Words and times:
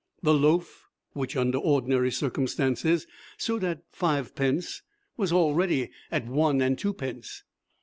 The 0.23 0.33
loaf, 0.33 0.89
which, 1.13 1.37
under 1.37 1.59
ordinary 1.59 2.09
circumstances 2.09 3.05
stood 3.37 3.63
at 3.63 3.83
fivepence, 3.91 4.81
was 5.15 5.31
already 5.31 5.91
at 6.11 6.25
one 6.25 6.59
and 6.59 6.75
twopence. 6.75 7.43